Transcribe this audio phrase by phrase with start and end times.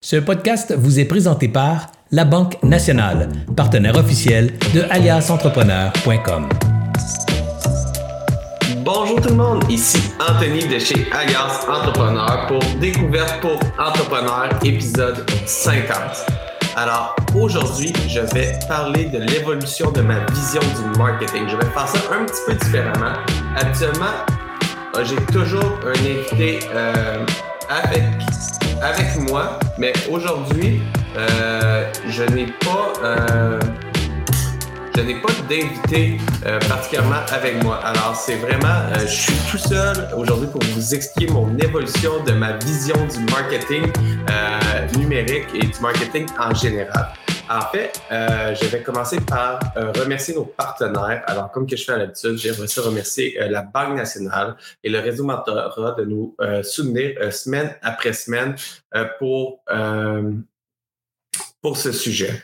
[0.00, 6.48] Ce podcast vous est présenté par La Banque Nationale, partenaire officiel de aliasentrepreneur.com.
[8.84, 15.28] Bonjour tout le monde, ici Anthony de chez Alias Entrepreneur pour Découverte pour Entrepreneurs, épisode
[15.46, 15.90] 50.
[16.76, 21.48] Alors aujourd'hui, je vais parler de l'évolution de ma vision du marketing.
[21.48, 23.16] Je vais faire ça un petit peu différemment.
[23.56, 24.14] Actuellement,
[25.02, 27.26] j'ai toujours un invité euh,
[27.68, 28.04] avec
[28.82, 30.80] avec moi, mais aujourd'hui,
[31.16, 33.58] euh, je n'ai pas, euh,
[34.94, 37.76] pas d'invité euh, particulièrement avec moi.
[37.84, 42.52] Alors, c'est vraiment, je suis tout seul aujourd'hui pour vous expliquer mon évolution de ma
[42.58, 43.86] vision du marketing
[44.96, 47.12] numérique et du marketing en général.
[47.50, 51.22] En fait, euh, je vais commencer par euh, remercier nos partenaires.
[51.26, 54.90] Alors, comme que je fais à l'habitude, j'aimerais ça remercier euh, la Banque nationale et
[54.90, 58.54] le réseau Mentorat de nous soutenir semaine après semaine
[59.18, 59.62] pour,
[61.62, 62.42] pour ce sujet.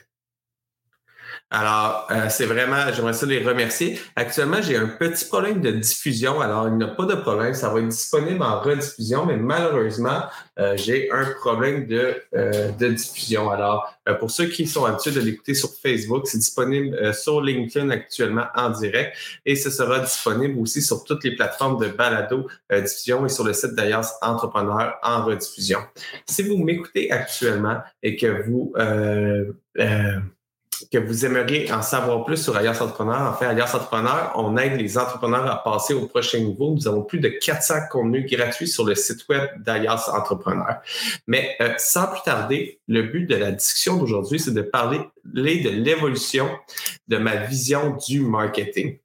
[1.56, 4.00] Alors, euh, c'est vraiment, j'aimerais ça les remercier.
[4.16, 6.40] Actuellement, j'ai un petit problème de diffusion.
[6.40, 10.22] Alors, il n'y a pas de problème, ça va être disponible en rediffusion, mais malheureusement,
[10.58, 13.52] euh, j'ai un problème de, euh, de diffusion.
[13.52, 13.88] Alors,
[14.18, 18.70] pour ceux qui sont habitués de l'écouter sur Facebook, c'est disponible sur LinkedIn actuellement en
[18.70, 19.16] direct
[19.46, 23.54] et ce sera disponible aussi sur toutes les plateformes de balado diffusion et sur le
[23.54, 25.78] site d'ailleurs Entrepreneur en rediffusion.
[26.26, 28.74] Si vous m'écoutez actuellement et que vous
[30.90, 34.80] que vous aimeriez en savoir plus sur Alias Entrepreneur, en fait, Alias Entrepreneur, on aide
[34.80, 36.72] les entrepreneurs à passer au prochain niveau.
[36.74, 40.76] Nous avons plus de 400 contenus gratuits sur le site web d'Alias Entrepreneur.
[41.26, 45.70] Mais euh, sans plus tarder, le but de la discussion d'aujourd'hui, c'est de parler de
[45.70, 46.50] l'évolution
[47.08, 48.98] de ma vision du marketing.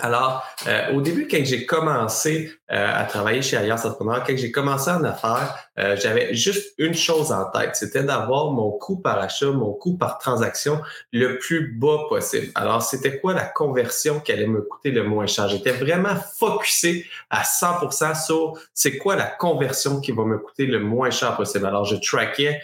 [0.00, 4.50] Alors, euh, au début, quand j'ai commencé euh, à travailler chez Alliance Entrepreneur, quand j'ai
[4.50, 9.18] commencé en affaires, euh, j'avais juste une chose en tête, c'était d'avoir mon coût par
[9.18, 10.80] achat, mon coût par transaction
[11.12, 12.48] le plus bas possible.
[12.54, 15.48] Alors, c'était quoi la conversion qui allait me coûter le moins cher?
[15.48, 20.80] J'étais vraiment focusé à 100% sur c'est quoi la conversion qui va me coûter le
[20.80, 21.66] moins cher possible.
[21.66, 22.60] Alors, je traquais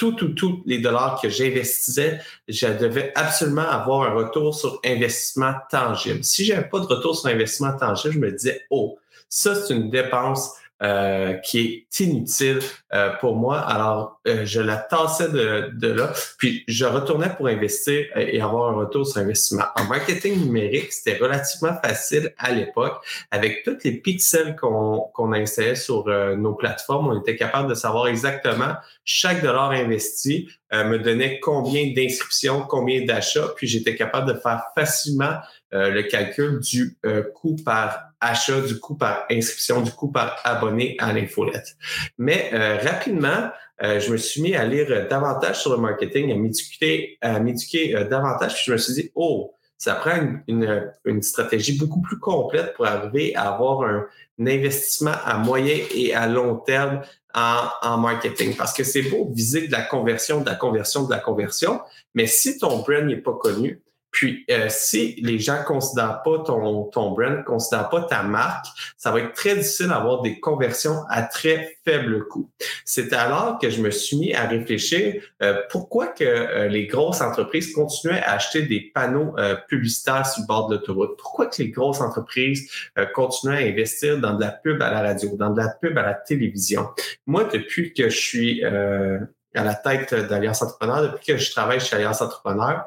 [0.00, 5.52] tout, tout, tous les dollars que j'investissais, je devais absolument avoir un retour sur investissement
[5.70, 6.24] tangible.
[6.24, 9.90] Si j'avais pas de retour sur investissement tangible, je me disais, oh, ça, c'est une
[9.90, 12.60] dépense euh, qui est inutile
[12.94, 13.58] euh, pour moi.
[13.58, 18.70] Alors, euh, je la tassais de, de, là, puis je retournais pour investir et avoir
[18.70, 19.64] un retour sur investissement.
[19.76, 23.04] En marketing numérique, c'était relativement facile à l'époque.
[23.30, 26.06] Avec tous les pixels qu'on qu'on installait sur
[26.38, 28.72] nos plateformes, on était capable de savoir exactement
[29.04, 35.36] chaque dollar investi me donnait combien d'inscriptions, combien d'achats, puis j'étais capable de faire facilement
[35.72, 36.96] le calcul du
[37.34, 41.76] coût par achat, du coût par inscription, du coût par abonné à l'infolette.
[42.18, 43.50] Mais euh, rapidement,
[43.82, 47.96] euh, je me suis mis à lire davantage sur le marketing, à m'éduquer, à m'éduquer
[47.96, 48.54] euh, davantage.
[48.54, 52.86] Puis je me suis dit, oh, ça prend une, une, stratégie beaucoup plus complète pour
[52.86, 54.06] arriver à avoir un,
[54.38, 57.02] investissement à moyen et à long terme
[57.34, 58.56] en, en marketing.
[58.56, 61.80] Parce que c'est beau viser de la conversion, de la conversion, de la conversion,
[62.14, 66.84] mais si ton brand n'est pas connu, puis, euh, si les gens considèrent pas ton,
[66.84, 68.66] ton brand, considèrent pas ta marque,
[68.96, 72.50] ça va être très difficile d'avoir des conversions à très faible coût.
[72.84, 77.20] C'est alors que je me suis mis à réfléchir euh, pourquoi que euh, les grosses
[77.20, 79.34] entreprises continuaient à acheter des panneaux
[79.68, 81.16] publicitaires sur le bord de l'autoroute?
[81.18, 82.70] Pourquoi que les grosses entreprises
[83.14, 86.02] continuaient à investir dans de la pub à la radio, dans de la pub à
[86.02, 86.88] la télévision?
[87.26, 91.96] Moi, depuis que je suis à la tête d'Alliance Entrepreneur, depuis que je travaille chez
[91.96, 92.84] Alliance Entrepreneur,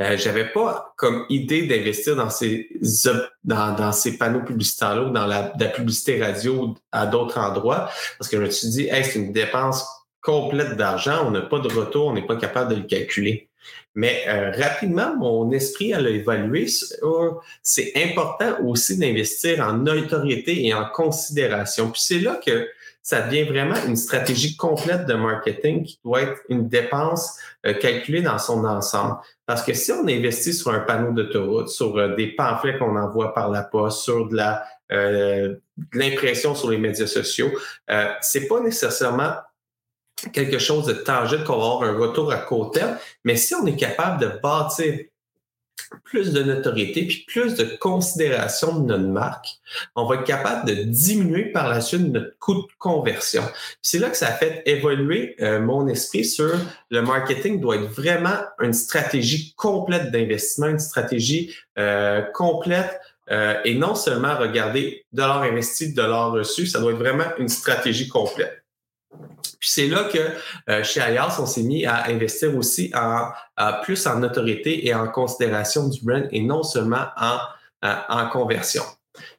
[0.00, 2.68] euh, j'avais pas comme idée d'investir dans ces
[3.44, 8.36] dans, ces panneaux publicitaires-là ou dans la, la, publicité radio à d'autres endroits parce que
[8.36, 9.86] je me suis dit hey, c'est une dépense
[10.20, 13.48] complète d'argent, on n'a pas de retour, on n'est pas capable de le calculer.
[13.94, 16.66] Mais euh, rapidement, mon esprit a évalué.
[17.62, 21.90] C'est important aussi d'investir en notoriété et en considération.
[21.90, 22.68] Puis c'est là que
[23.06, 28.20] ça devient vraiment une stratégie complète de marketing qui doit être une dépense euh, calculée
[28.20, 29.18] dans son ensemble.
[29.46, 33.32] Parce que si on investit sur un panneau d'autoroute, sur euh, des pamphlets qu'on envoie
[33.32, 35.54] par la poste, sur de la euh,
[35.92, 37.52] l'impression sur les médias sociaux,
[37.90, 39.34] euh, c'est pas nécessairement
[40.32, 43.64] quelque chose de tangible qu'on va avoir un retour à court terme, mais si on
[43.66, 44.98] est capable de bâtir
[46.04, 49.48] plus de notoriété puis plus de considération de notre marque,
[49.94, 53.42] on va être capable de diminuer par la suite notre coût de conversion.
[53.82, 56.54] C'est là que ça fait évoluer euh, mon esprit sur
[56.90, 63.00] le marketing doit être vraiment une stratégie complète d'investissement, une stratégie euh, complète
[63.30, 68.08] euh, et non seulement regarder dollars investis, dollars reçus, ça doit être vraiment une stratégie
[68.08, 68.65] complète.
[69.58, 73.30] Puis c'est là que chez Alias, on s'est mis à investir aussi en,
[73.82, 77.38] plus en autorité et en considération du brand et non seulement en,
[77.82, 78.82] en conversion.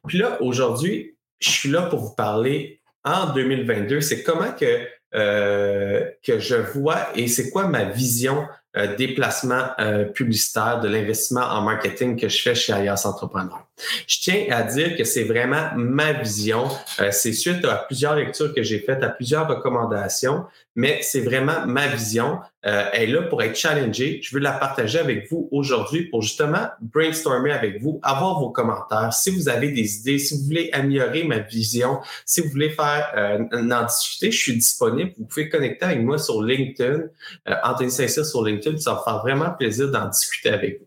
[0.06, 4.00] Puis là, aujourd'hui, je suis là pour vous parler en 2022.
[4.00, 10.80] C'est comment que, que je vois et c'est quoi ma vision euh, déplacement euh, publicitaire,
[10.80, 13.66] de l'investissement en marketing que je fais chez Alias Entrepreneur.
[14.06, 16.68] Je tiens à dire que c'est vraiment ma vision.
[17.00, 20.44] Euh, c'est suite à plusieurs lectures que j'ai faites, à plusieurs recommandations,
[20.76, 22.40] mais c'est vraiment ma vision.
[22.66, 24.18] Euh, est là pour être challengée.
[24.20, 29.12] Je veux la partager avec vous aujourd'hui pour justement brainstormer avec vous, avoir vos commentaires.
[29.12, 33.12] Si vous avez des idées, si vous voulez améliorer ma vision, si vous voulez faire
[33.16, 35.12] euh, en discuter, je suis disponible.
[35.16, 37.04] Vous pouvez connecter avec moi sur LinkedIn,
[37.48, 38.76] euh, Anthony Saint-Cyr sur LinkedIn.
[38.78, 40.86] Ça va faire vraiment plaisir d'en discuter avec vous.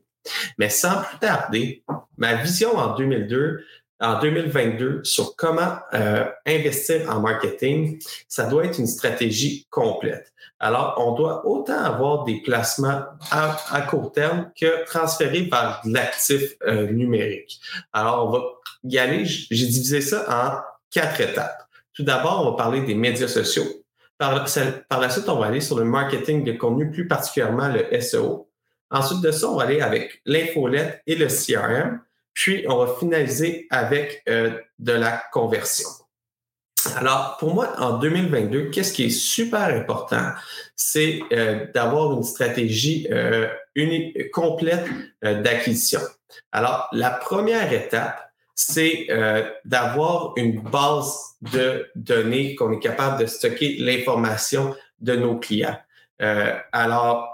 [0.58, 1.84] Mais sans plus tarder,
[2.18, 3.64] ma vision en 2002,
[4.02, 10.34] en 2022 sur comment euh, investir en marketing, ça doit être une stratégie complète.
[10.60, 16.88] Alors, on doit autant avoir des placements à, court terme que transférer de l'actif euh,
[16.88, 17.60] numérique.
[17.94, 18.44] Alors, on va
[18.84, 19.26] y aller.
[19.26, 20.62] J'ai divisé ça en
[20.92, 21.68] quatre étapes.
[21.94, 23.66] Tout d'abord, on va parler des médias sociaux.
[24.18, 24.46] Par,
[24.88, 28.48] par la suite, on va aller sur le marketing de contenu, plus particulièrement le SEO.
[28.92, 32.02] Ensuite de ça, on va aller avec l'infolette et le CRM.
[32.34, 35.90] Puis, on va finaliser avec euh, de la conversion.
[36.96, 40.32] Alors, pour moi, en 2022, qu'est-ce qui est super important?
[40.76, 43.48] C'est euh, d'avoir une stratégie euh,
[44.34, 44.86] complète
[45.22, 46.00] d'acquisition.
[46.52, 49.08] Alors, la première étape, c'est
[49.64, 55.78] d'avoir une base de données qu'on est capable de stocker l'information de nos clients.
[56.20, 57.31] alors,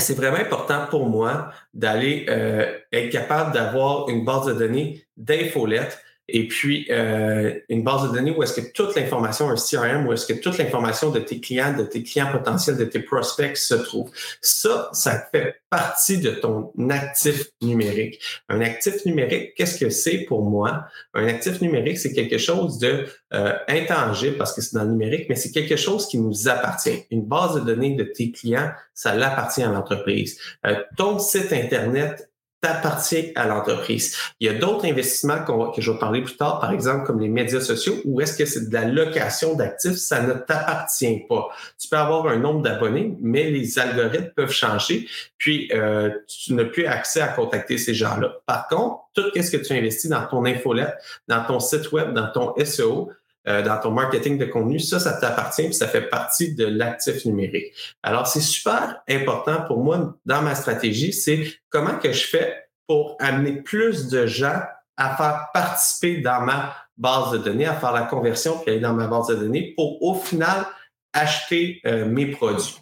[0.00, 6.02] c'est vraiment important pour moi d'aller euh, être capable d'avoir une base de données d'infolettes
[6.28, 10.12] et puis euh, une base de données où est-ce que toute l'information, un CRM, où
[10.12, 13.74] est-ce que toute l'information de tes clients, de tes clients potentiels, de tes prospects se
[13.74, 14.10] trouve.
[14.40, 18.20] Ça, ça fait partie de ton actif numérique.
[18.48, 20.86] Un actif numérique, qu'est-ce que c'est pour moi?
[21.12, 23.04] Un actif numérique, c'est quelque chose de
[23.34, 27.04] euh, intangible parce que c'est dans le numérique, mais c'est quelque chose qui nous appartient.
[27.10, 30.38] Une base de données de tes clients, ça l'appartient à l'entreprise.
[30.64, 32.30] Euh, ton site Internet
[32.66, 34.16] appartient à l'entreprise.
[34.40, 37.28] Il y a d'autres investissements que je vais parler plus tard, par exemple comme les
[37.28, 41.48] médias sociaux, où est-ce que c'est de la location d'actifs, ça ne t'appartient pas.
[41.78, 45.08] Tu peux avoir un nombre d'abonnés, mais les algorithmes peuvent changer,
[45.38, 48.36] puis euh, tu n'as plus accès à contacter ces gens-là.
[48.46, 50.94] Par contre, tout ce que tu investis dans ton infolette,
[51.28, 53.10] dans ton site web, dans ton SEO,
[53.46, 57.24] euh, dans ton marketing de contenu, ça, ça t'appartient, puis ça fait partie de l'actif
[57.24, 57.72] numérique.
[58.02, 63.16] Alors, c'est super important pour moi dans ma stratégie, c'est comment que je fais pour
[63.20, 64.60] amener plus de gens
[64.96, 68.92] à faire participer dans ma base de données, à faire la conversion puis aller dans
[68.92, 70.66] ma base de données pour au final
[71.12, 72.76] acheter euh, mes produits.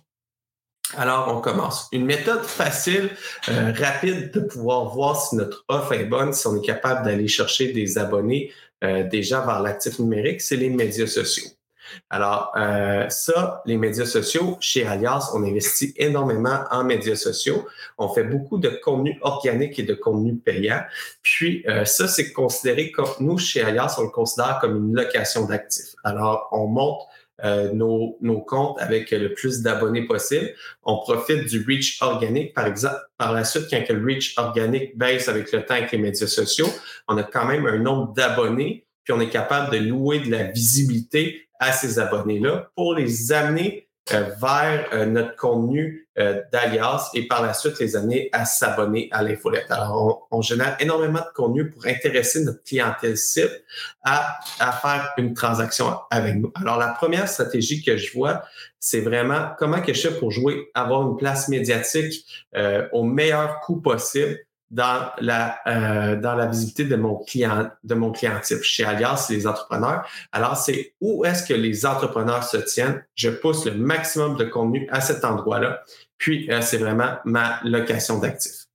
[0.97, 1.89] Alors, on commence.
[1.93, 3.11] Une méthode facile,
[3.49, 7.29] euh, rapide de pouvoir voir si notre offre est bonne, si on est capable d'aller
[7.29, 8.53] chercher des abonnés
[8.83, 11.49] euh, déjà vers l'actif numérique, c'est les médias sociaux.
[12.11, 17.67] Alors, euh, ça, les médias sociaux, chez Alias, on investit énormément en médias sociaux.
[17.99, 20.81] On fait beaucoup de contenu organique et de contenu payant.
[21.23, 25.45] Puis, euh, ça, c'est considéré comme, nous, chez Alias, on le considère comme une location
[25.45, 25.95] d'actifs.
[26.05, 27.03] Alors, on monte
[27.45, 30.53] euh, nos, nos, comptes avec le plus d'abonnés possible.
[30.85, 32.55] On profite du reach organique.
[32.55, 35.99] Par exemple, par la suite, quand le reach organique baisse avec le temps avec les
[35.99, 36.69] médias sociaux,
[37.09, 40.45] on a quand même un nombre d'abonnés, puis on est capable de louer de la
[40.45, 47.43] visibilité à ces abonnés-là pour les amener vers euh, notre contenu euh, d'Alias et par
[47.43, 49.71] la suite les amener à s'abonner à l'infolette.
[49.71, 53.53] Alors, on, génère énormément de contenu pour intéresser notre clientèle cible
[54.03, 56.53] à, à faire une transaction avec nous.
[56.57, 58.43] Alors, la première stratégie que je vois,
[58.81, 62.27] c'est vraiment comment que je fais pour jouer, avoir une place médiatique
[62.93, 64.39] au meilleur coût possible
[64.73, 69.35] dans la euh, dans la visibilité de mon client de mon client chez Alias c'est
[69.35, 73.05] les entrepreneurs alors c'est où est-ce que les entrepreneurs se tiennent?
[73.15, 75.85] Je pousse le maximum de contenu à cet endroit-là
[76.17, 78.67] puis euh, c'est vraiment ma location d'actifs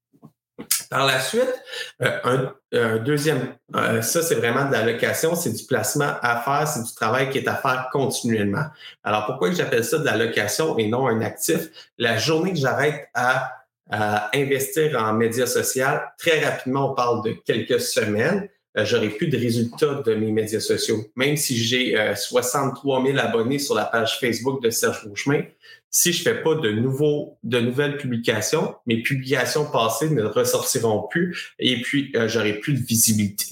[0.89, 1.53] par la suite,
[2.01, 6.83] euh, un, deuxième, ça c'est vraiment de la location, c'est du placement à faire, c'est
[6.83, 8.65] du travail qui est à faire continuellement.
[9.03, 11.69] Alors pourquoi j'appelle ça de la location et non un actif?
[11.97, 13.56] La journée que j'arrête à
[13.89, 15.85] à investir en médias sociaux,
[16.17, 20.59] très rapidement, on parle de quelques semaines, euh, j'aurai plus de résultats de mes médias
[20.59, 21.05] sociaux.
[21.15, 25.43] Même si j'ai 63 euh, 000 abonnés sur la page Facebook de Serge Beauchemin,
[25.89, 31.53] si je fais pas de nouveaux, de nouvelles publications, mes publications passées ne ressortiront plus
[31.57, 33.45] et puis euh, j'aurai plus de visibilité.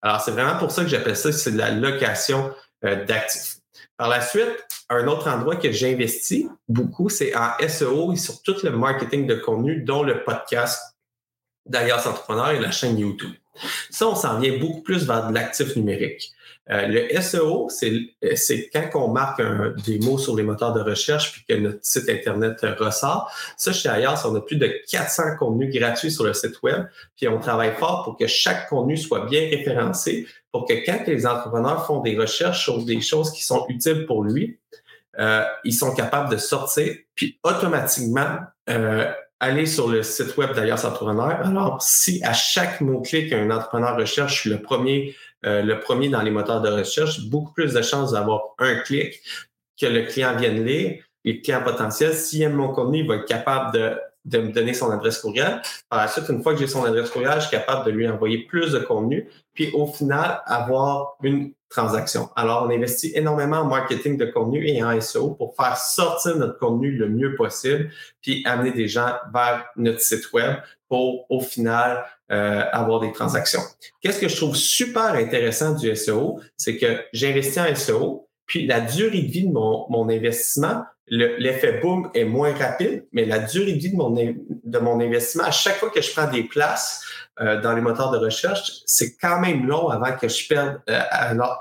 [0.00, 2.50] Alors, c'est vraiment pour ça que j'appelle ça, c'est de la location
[2.82, 3.61] d'actifs.
[3.96, 8.56] Par la suite, un autre endroit que j'investis beaucoup, c'est en SEO et sur tout
[8.62, 10.80] le marketing de contenu, dont le podcast
[11.66, 13.32] d'Alias Entrepreneur et la chaîne YouTube.
[13.90, 16.32] Ça, on s'en vient beaucoup plus vers de l'actif numérique.
[16.70, 19.42] Euh, le SEO, c'est quand on marque
[19.84, 23.32] des mots sur les moteurs de recherche puis que notre site Internet ressort.
[23.56, 26.86] Ça, chez Ayas, on a plus de 400 contenus gratuits sur le site Web.
[27.16, 31.26] Puis on travaille fort pour que chaque contenu soit bien référencé pour que quand les
[31.26, 34.58] entrepreneurs font des recherches sur des choses qui sont utiles pour lui,
[35.18, 38.38] euh, ils sont capables de sortir puis automatiquement
[38.70, 41.44] euh, aller sur le site web d'Alias Entrepreneur.
[41.44, 46.08] Alors, si à chaque mot-clé qu'un entrepreneur recherche, je suis le premier, euh, le premier
[46.08, 49.20] dans les moteurs de recherche, beaucoup plus de chances d'avoir un clic
[49.80, 51.02] que le client vienne lire.
[51.24, 54.52] Et le client potentiel, s'il aime mon contenu, il va être capable de, de me
[54.52, 55.60] donner son adresse courriel.
[55.88, 58.08] Par la suite, une fois que j'ai son adresse courriel, je suis capable de lui
[58.08, 62.28] envoyer plus de contenu, puis au final, avoir une transaction.
[62.36, 66.58] Alors, on investit énormément en marketing de contenu et en SEO pour faire sortir notre
[66.58, 70.56] contenu le mieux possible, puis amener des gens vers notre site web
[70.88, 73.60] pour, au final, euh, avoir des transactions.
[74.00, 78.80] Qu'est-ce que je trouve super intéressant du SEO, c'est que j'investis en SEO, puis la
[78.80, 83.72] durée de vie de mon, mon investissement, l'effet boom est moins rapide, mais la durée
[83.72, 87.04] de vie de mon, de mon investissement, à chaque fois que je prends des places,
[87.40, 91.00] euh, dans les moteurs de recherche, c'est quand même long avant que je perde euh,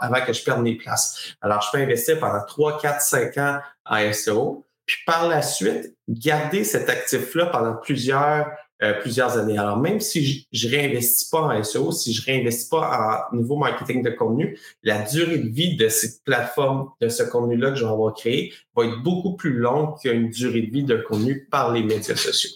[0.01, 1.33] avant que je perde mes places.
[1.41, 5.95] Alors, je peux investir pendant 3, 4, 5 ans en SEO, puis par la suite,
[6.09, 8.51] garder cet actif-là pendant plusieurs
[8.83, 9.57] euh, plusieurs années.
[9.57, 13.57] Alors, même si je, ne réinvestis pas en SEO, si je réinvestis pas en nouveau
[13.57, 17.85] marketing de contenu, la durée de vie de cette plateforme, de ce contenu-là que je
[17.85, 21.71] vais avoir créé, va être beaucoup plus longue qu'une durée de vie de contenu par
[21.71, 22.51] les médias sociaux.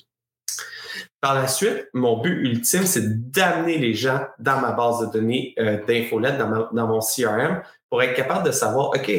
[1.22, 5.54] Par la suite, mon but ultime, c'est d'amener les gens dans ma base de données
[5.60, 9.12] euh, dans, dans, mon CRM, pour être capable de savoir, OK,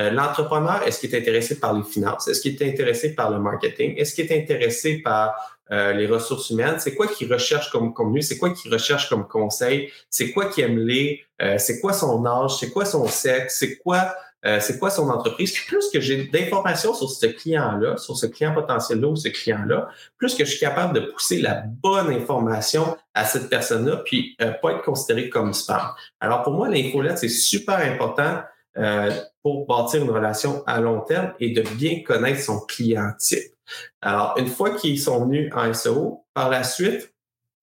[0.00, 2.26] euh, l'entrepreneur, est-ce qu'il est intéressé par les finances?
[2.26, 3.94] Est-ce qu'il est intéressé par le marketing?
[3.96, 6.76] Est-ce qu'il est intéressé par euh, les ressources humaines?
[6.78, 8.22] C'est quoi qu'il recherche comme contenu?
[8.22, 9.92] C'est quoi qu'il recherche comme conseil?
[10.08, 11.18] C'est quoi qu'il aime lire?
[11.56, 12.58] c'est quoi son âge?
[12.58, 13.56] C'est quoi son sexe?
[13.58, 14.14] C'est quoi
[14.46, 15.58] euh, c'est quoi son entreprise?
[15.66, 20.34] plus que j'ai d'informations sur ce client-là, sur ce client potentiel-là ou ce client-là, plus
[20.34, 24.72] que je suis capable de pousser la bonne information à cette personne-là, puis euh, pas
[24.72, 25.90] être considéré comme spam.
[26.20, 28.40] Alors pour moi, l'infolette, c'est super important
[28.80, 29.10] euh,
[29.42, 33.54] pour bâtir une relation à long terme et de bien connaître son client type.
[34.00, 37.12] Alors, une fois qu'ils sont venus en SEO, par la suite,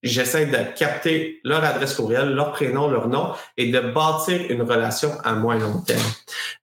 [0.03, 5.12] j'essaie de capter leur adresse courriel, leur prénom, leur nom et de bâtir une relation
[5.24, 6.01] à moins long terme.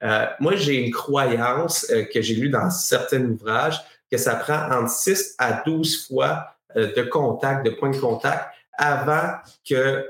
[0.02, 3.80] Euh, moi, j'ai une croyance euh, que j'ai lue dans certains ouvrages
[4.10, 6.46] que ça prend entre 6 à 12 fois
[6.76, 9.30] de contact, de points de contact avant
[9.68, 10.08] que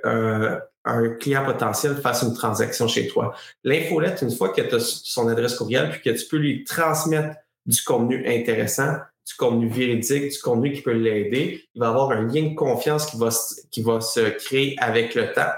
[0.84, 3.34] un client potentiel fasse une transaction chez toi.
[3.62, 7.36] L'infolette, une fois que tu as son adresse courriel puis que tu peux lui transmettre
[7.66, 11.66] du contenu intéressant, du contenu véridique, du contenu qui peut l'aider.
[11.74, 13.30] Il va avoir un lien de confiance qui va,
[13.70, 15.52] qui va se créer avec le temps.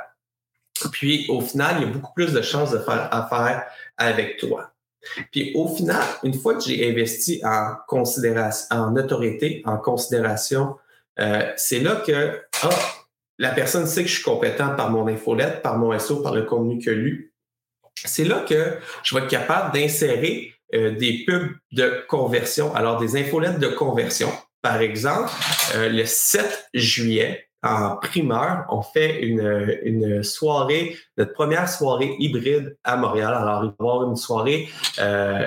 [0.92, 3.64] Puis au final, il y a beaucoup plus de chances de faire affaire
[3.96, 4.70] avec toi.
[5.30, 10.76] Puis au final, une fois que j'ai investi en considération, en autorité, en considération,
[11.18, 12.68] euh, c'est là que ah,
[13.38, 16.42] la personne sait que je suis compétent par mon infolette, par mon SO, par le
[16.42, 17.34] contenu que lu.
[18.04, 23.16] C'est là que je vais être capable d'insérer euh, des pubs de conversion, alors des
[23.16, 24.30] infolettes de conversion.
[24.62, 25.30] Par exemple,
[25.74, 32.76] euh, le 7 juillet, en primeur, on fait une, une, soirée, notre première soirée hybride
[32.84, 33.34] à Montréal.
[33.34, 35.46] Alors, il va y avoir une soirée euh,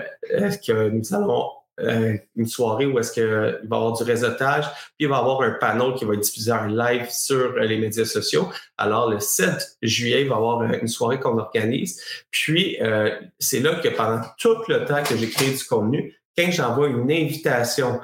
[0.65, 1.49] que nous allons
[1.81, 4.65] euh, une soirée où est-ce qu'il va y avoir du réseautage,
[4.97, 7.77] puis il va y avoir un panel qui va être diffusé en live sur les
[7.77, 8.49] médias sociaux.
[8.77, 12.01] Alors, le 7 juillet, il va y avoir une soirée qu'on organise.
[12.31, 16.51] Puis, euh, c'est là que pendant tout le temps que j'ai créé du contenu, quand
[16.51, 17.99] j'envoie une invitation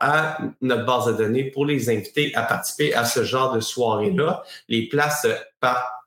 [0.00, 4.42] à notre base de données pour les inviter à participer à ce genre de soirée-là,
[4.68, 5.26] les places
[5.60, 6.03] par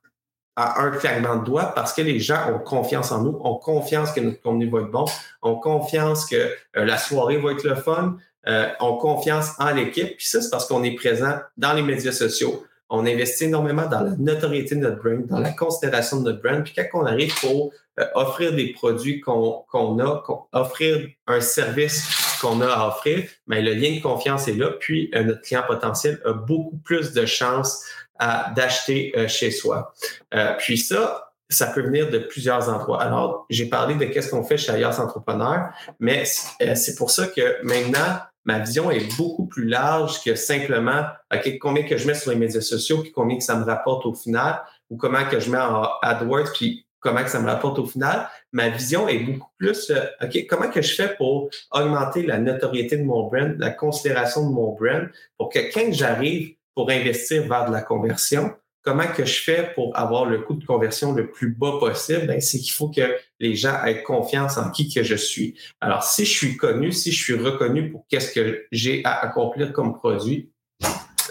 [0.58, 4.10] à un claquement de doigts parce que les gens ont confiance en nous, ont confiance
[4.10, 5.04] que notre contenu va être bon,
[5.40, 8.16] ont confiance que euh, la soirée va être le fun,
[8.48, 10.16] euh, ont confiance en l'équipe.
[10.16, 12.64] Puis ça, c'est parce qu'on est présent dans les médias sociaux.
[12.90, 16.64] On investit énormément dans la notoriété de notre brand, dans la considération de notre brand.
[16.64, 19.64] Puis quand on arrive pour euh, offrir des produits qu'on
[20.00, 24.54] a, offrir un service qu'on a à offrir, mais ben, le lien de confiance est
[24.54, 24.70] là.
[24.80, 27.84] Puis notre client potentiel a beaucoup plus de chances
[28.54, 29.92] d'acheter euh, chez soi.
[30.34, 33.02] Euh, puis ça, ça peut venir de plusieurs endroits.
[33.02, 35.70] Alors, j'ai parlé de qu'est-ce qu'on fait chez Alias Entrepreneur,
[36.00, 36.24] mais
[36.62, 41.58] euh, c'est pour ça que maintenant, ma vision est beaucoup plus large que simplement OK,
[41.60, 44.14] combien que je mets sur les médias sociaux, puis combien que ça me rapporte au
[44.14, 44.60] final,
[44.90, 48.28] ou comment que je mets en AdWords, puis comment que ça me rapporte au final.
[48.52, 53.04] Ma vision est beaucoup plus, OK, comment que je fais pour augmenter la notoriété de
[53.04, 57.72] mon brand, la considération de mon brand, pour que quand j'arrive pour investir vers de
[57.72, 61.72] la conversion, comment que je fais pour avoir le coût de conversion le plus bas
[61.80, 62.28] possible?
[62.28, 65.58] Ben, c'est qu'il faut que les gens aient confiance en qui que je suis.
[65.80, 69.72] Alors, si je suis connu, si je suis reconnu pour qu'est-ce que j'ai à accomplir
[69.72, 70.52] comme produit,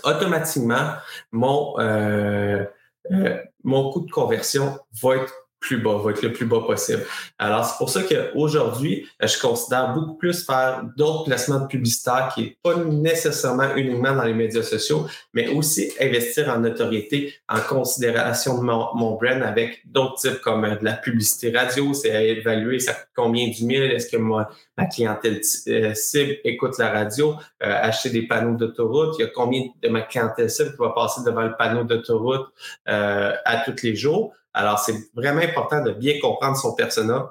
[0.03, 0.95] automatiquement,
[1.31, 2.65] mon, euh,
[3.13, 7.03] euh, mon coût de conversion va être plus bas, va être le plus bas possible.
[7.39, 12.31] Alors, c'est pour ça qu'aujourd'hui, euh, je considère beaucoup plus faire d'autres placements de publicitaires
[12.33, 17.59] qui n'est pas nécessairement uniquement dans les médias sociaux, mais aussi investir en notoriété, en
[17.59, 22.11] considération de mon, mon brand avec d'autres types comme euh, de la publicité radio, c'est
[22.11, 26.77] à évaluer ça coûte combien du mille, est-ce que moi, ma clientèle euh, cible écoute
[26.77, 30.77] la radio, acheter des panneaux d'autoroute, il y a combien de ma clientèle cible qui
[30.77, 32.47] va passer devant le panneau d'autoroute
[32.85, 34.33] à tous les jours.
[34.57, 37.29] Alors, c'est vraiment important de bien comprendre son persona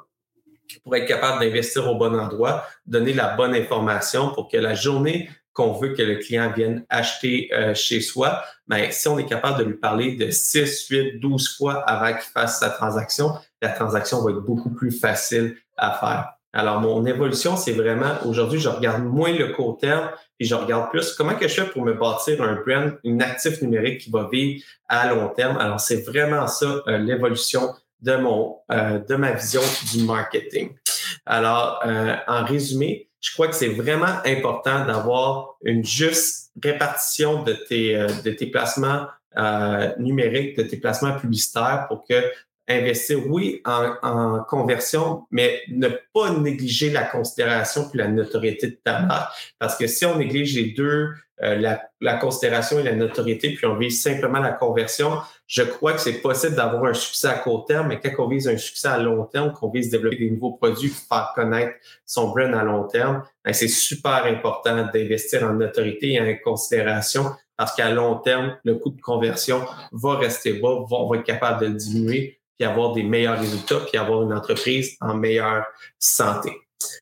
[0.85, 5.29] pour être capable d'investir au bon endroit, donner la bonne information pour que la journée
[5.53, 9.27] qu'on veut que le client vienne acheter euh, chez soi, mais ben, si on est
[9.27, 13.71] capable de lui parler de 6, 8, 12 fois avant qu'il fasse sa transaction, la
[13.71, 16.33] transaction va être beaucoup plus facile à faire.
[16.53, 20.91] Alors, mon évolution, c'est vraiment, aujourd'hui, je regarde moins le court terme et je regarde
[20.91, 24.29] plus comment que je fais pour me bâtir un brand, une actif numérique qui va
[24.31, 25.57] vivre à long terme?
[25.59, 29.63] Alors, c'est vraiment ça euh, l'évolution de mon euh, de ma vision
[29.93, 30.75] du marketing.
[31.25, 37.55] Alors, euh, en résumé, je crois que c'est vraiment important d'avoir une juste répartition de
[37.55, 39.07] tes de tes placements
[39.99, 42.15] numériques, de tes placements publicitaires pour que
[42.69, 49.01] investir, oui, en, conversion, mais ne pas négliger la considération puis la notoriété de ta
[49.01, 49.33] marque.
[49.59, 51.11] Parce que si on néglige les deux,
[51.43, 56.01] euh, la, considération et la notoriété, puis on vise simplement la conversion, je crois que
[56.01, 58.99] c'est possible d'avoir un succès à court terme, mais quand on vise un succès à
[58.99, 63.23] long terme, qu'on vise développer des nouveaux produits, faire connaître son brand à long terme,
[63.45, 67.27] ben, c'est super important d'investir en notoriété et en considération
[67.57, 71.63] parce qu'à long terme, le coût de conversion va rester bas, on va être capable
[71.63, 75.65] de le diminuer puis avoir des meilleurs résultats, puis avoir une entreprise en meilleure
[75.99, 76.53] santé.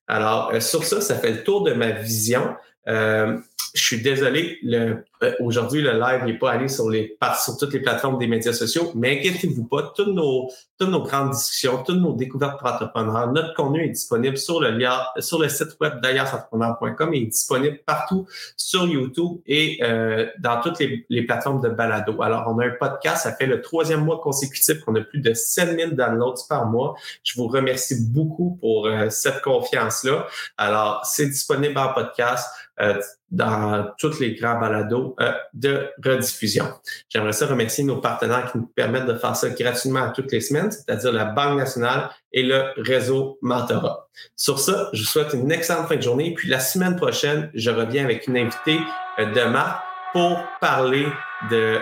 [0.06, 2.54] Alors, euh, sur ça, ça fait le tour de ma vision.
[2.88, 3.38] Euh,
[3.74, 4.94] je suis désolé, euh,
[5.40, 8.92] aujourd'hui, le live n'est pas allé sur, les, sur toutes les plateformes des médias sociaux,
[8.94, 13.52] mais inquiétez-vous pas, toutes nos, toutes nos grandes discussions, toutes nos découvertes pour entrepreneurs, notre
[13.54, 14.74] contenu est disponible sur le
[15.18, 20.78] sur le site web d'ailleurs-entrepreneur.com et est disponible partout sur YouTube et euh, dans toutes
[20.78, 22.22] les, les, plateformes de balado.
[22.22, 25.34] Alors, on a un podcast, ça fait le troisième mois consécutif qu'on a plus de
[25.34, 26.94] 7000 downloads par mois.
[27.24, 30.26] Je vous remercie beaucoup pour euh, cette confiance-là.
[30.58, 32.48] Alors, c'est disponible en podcast.
[32.80, 36.66] Euh, dans tous les grands balados euh, de rediffusion.
[37.08, 40.70] J'aimerais ça remercier nos partenaires qui nous permettent de faire ça gratuitement toutes les semaines,
[40.70, 44.08] c'est-à-dire la Banque nationale et le réseau Mentorat.
[44.36, 46.34] Sur ça, je vous souhaite une excellente fin de journée.
[46.34, 48.80] Puis la semaine prochaine, je reviens avec une invitée
[49.20, 49.40] euh, de
[50.12, 51.06] pour parler
[51.50, 51.78] de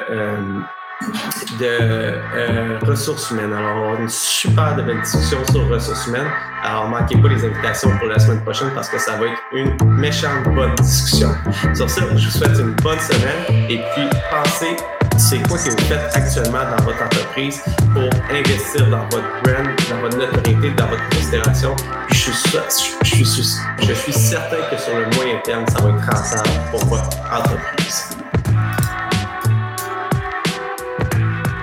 [1.59, 3.53] de euh, ressources humaines.
[3.53, 6.29] Alors, on va avoir une super belle discussion sur ressources humaines.
[6.63, 9.77] Alors, manquez pas les invitations pour la semaine prochaine parce que ça va être une
[9.85, 11.31] méchante bonne discussion.
[11.75, 14.77] Sur ce, je vous souhaite une bonne semaine et puis pensez
[15.19, 17.63] c'est quoi que vous faites actuellement dans votre entreprise
[17.93, 21.77] pour investir dans votre brand, dans votre notoriété, dans votre considération.
[22.11, 22.33] Je suis,
[23.03, 26.85] je, suis, je suis certain que sur le moyen terme, ça va être rentable pour
[26.87, 28.17] votre entreprise.